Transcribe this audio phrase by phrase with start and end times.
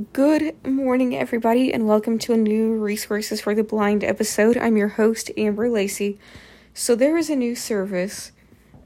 [0.00, 4.56] Good morning, everybody, and welcome to a new Resources for the Blind episode.
[4.56, 6.18] I'm your host, Amber Lacey.
[6.72, 8.30] So, there is a new service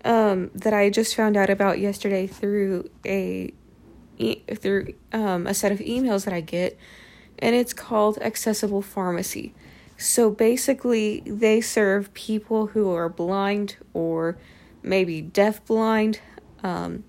[0.03, 3.53] um, that I just found out about yesterday through a
[4.17, 6.77] e- through um, a set of emails that I get,
[7.39, 9.55] and it's called Accessible Pharmacy.
[9.99, 14.37] So basically, they serve people who are blind or
[14.83, 16.21] maybe deaf blind,
[16.63, 17.05] um,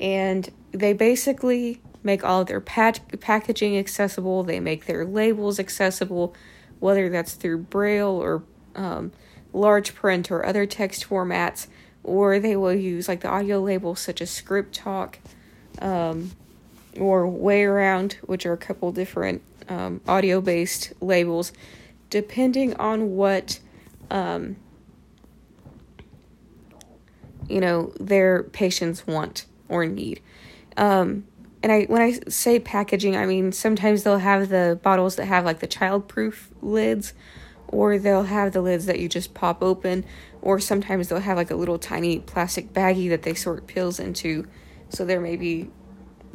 [0.00, 4.42] and they basically make all of their pat- packaging accessible.
[4.42, 6.34] They make their labels accessible,
[6.78, 8.42] whether that's through braille or
[8.74, 9.12] um,
[9.52, 11.66] large print or other text formats,
[12.02, 15.16] or they will use like the audio labels such as ScripTalk
[15.80, 16.32] um,
[16.98, 21.52] or WayAround, which are a couple different um, audio based labels,
[22.08, 23.60] depending on what.
[24.10, 24.56] Um,
[27.50, 30.22] you know their patients want or need
[30.76, 31.24] um,
[31.62, 35.44] and I when I say packaging, I mean sometimes they'll have the bottles that have
[35.44, 37.12] like the childproof lids,
[37.68, 40.04] or they'll have the lids that you just pop open,
[40.40, 44.46] or sometimes they'll have like a little tiny plastic baggie that they sort pills into.
[44.88, 45.70] So there may be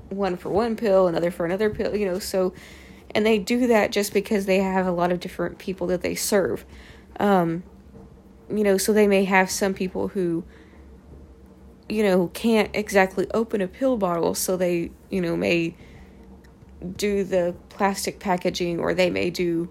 [0.10, 2.20] one for one pill, another for another pill, you know.
[2.20, 2.54] So,
[3.14, 6.16] and they do that just because they have a lot of different people that they
[6.16, 6.66] serve.
[7.20, 7.64] Um,
[8.50, 10.44] you know, so they may have some people who
[11.88, 15.76] you know, can't exactly open a pill bottle, so they, you know, may
[16.98, 19.70] do the plastic packaging or they may do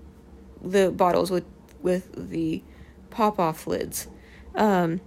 [0.63, 1.45] the bottles with
[1.83, 2.63] with the
[3.11, 4.09] pop off lids.
[4.55, 5.01] Um,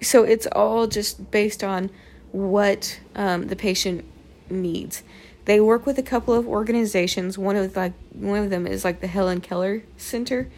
[0.00, 1.90] so it's all just based on
[2.30, 4.04] what um, the patient
[4.48, 5.02] needs.
[5.44, 7.38] They work with a couple of organizations.
[7.38, 10.50] One of like one of them is like the Helen Keller Center,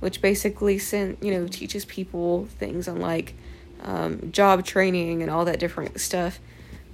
[0.00, 3.34] which basically sent you know teaches people things on like
[3.82, 6.40] um, job training and all that different stuff.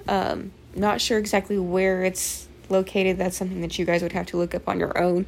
[0.09, 3.19] Um, not sure exactly where it's located.
[3.19, 5.27] That's something that you guys would have to look up on your own.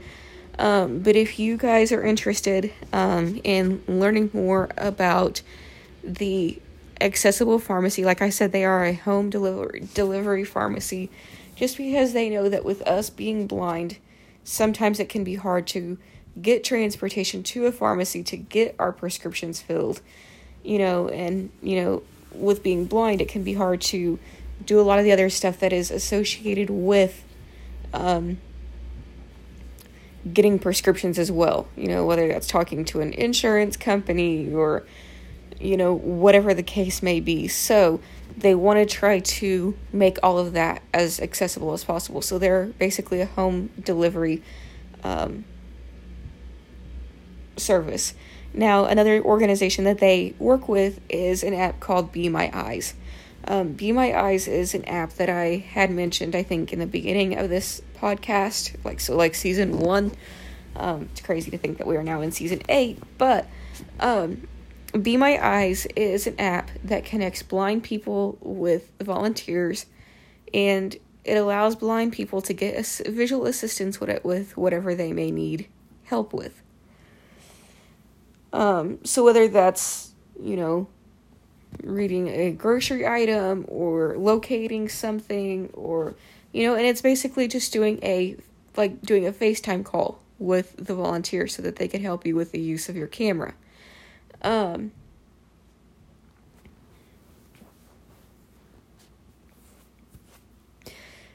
[0.59, 5.43] Um, but if you guys are interested um, in learning more about
[6.05, 6.61] the
[7.01, 11.11] accessible pharmacy, like I said, they are a home delivery delivery pharmacy.
[11.57, 13.99] Just because they know that with us being blind,
[14.45, 15.99] sometimes it can be hard to
[16.41, 20.01] get transportation to a pharmacy to get our prescriptions filled
[20.65, 22.03] you know, and, you know,
[22.33, 24.19] with being blind, it can be hard to
[24.65, 27.25] do a lot of the other stuff that is associated with
[27.93, 28.39] um,
[30.33, 31.69] getting prescriptions as well.
[31.77, 34.85] You know, whether that's talking to an insurance company or,
[35.61, 37.49] you know, whatever the case may be.
[37.49, 38.01] So
[38.37, 42.23] they want to try to make all of that as accessible as possible.
[42.23, 44.43] So they're basically a home delivery
[45.05, 45.45] um,
[47.57, 48.15] service.
[48.55, 52.95] Now, another organization that they work with is an app called Be My Eyes.
[53.47, 56.87] Um, Be My Eyes is an app that I had mentioned, I think, in the
[56.87, 60.13] beginning of this podcast, like so, like season one.
[60.77, 63.47] Um, it's crazy to think that we are now in season eight, but
[64.01, 64.47] um,
[65.01, 69.87] Be My Eyes is an app that connects blind people with volunteers,
[70.53, 75.69] and it allows blind people to get visual assistance with, with whatever they may need
[76.05, 76.63] help with.
[78.53, 80.89] Um, so whether that's, you know,
[81.83, 86.15] reading a grocery item or locating something or,
[86.53, 88.37] you know, and it's basically just doing a,
[88.77, 92.53] like doing a FaceTime call with the volunteer so that they can help you with
[92.53, 93.55] the use of your camera.
[94.43, 94.93] Um,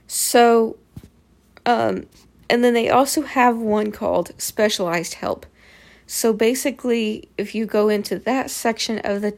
[0.06, 0.78] so,
[1.66, 2.06] um,
[2.50, 5.46] and then they also have one called specialized help.
[6.08, 9.38] So basically, if you go into that section of the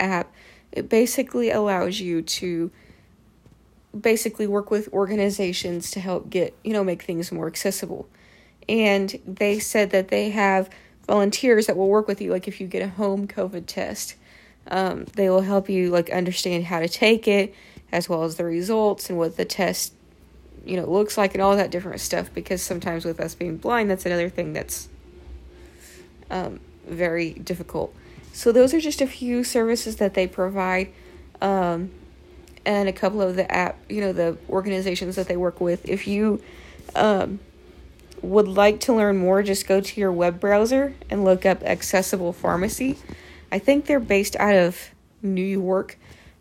[0.00, 0.32] app,
[0.72, 2.70] it basically allows you to
[3.98, 8.08] basically work with organizations to help get, you know, make things more accessible.
[8.68, 10.68] And they said that they have
[11.06, 14.16] volunteers that will work with you, like if you get a home COVID test.
[14.70, 17.54] Um, they will help you like understand how to take it
[17.90, 19.94] as well as the results and what the test
[20.66, 23.88] you know looks like and all that different stuff because sometimes with us being blind
[23.88, 24.90] that's another thing that's
[26.30, 27.94] um, very difficult.
[28.32, 30.92] So those are just a few services that they provide,
[31.40, 31.90] um,
[32.64, 35.88] and a couple of the app, you know, the organizations that they work with.
[35.88, 36.42] If you
[36.94, 37.40] um,
[38.22, 42.32] would like to learn more, just go to your web browser and look up Accessible
[42.32, 42.98] Pharmacy.
[43.50, 44.90] I think they're based out of
[45.22, 45.98] New York,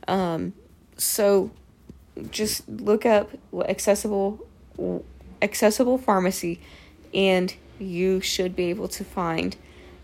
[0.08, 0.54] um,
[0.98, 1.52] so
[2.32, 3.30] just look up
[3.68, 4.46] accessible
[5.42, 6.60] accessible pharmacy,
[7.14, 9.56] and you should be able to find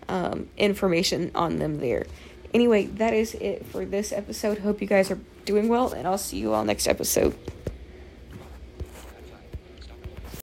[0.10, 2.06] um, information on them there.
[2.54, 4.60] Anyway, that is it for this episode.
[4.60, 7.36] Hope you guys are doing well, and I'll see you all next episode.